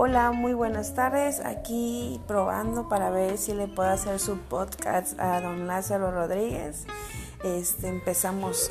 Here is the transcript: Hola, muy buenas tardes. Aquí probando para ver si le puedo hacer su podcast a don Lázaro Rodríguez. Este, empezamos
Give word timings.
Hola, 0.00 0.30
muy 0.30 0.54
buenas 0.54 0.94
tardes. 0.94 1.40
Aquí 1.44 2.20
probando 2.28 2.88
para 2.88 3.10
ver 3.10 3.36
si 3.36 3.52
le 3.52 3.66
puedo 3.66 3.88
hacer 3.88 4.20
su 4.20 4.38
podcast 4.38 5.18
a 5.18 5.40
don 5.40 5.66
Lázaro 5.66 6.12
Rodríguez. 6.12 6.86
Este, 7.42 7.88
empezamos 7.88 8.70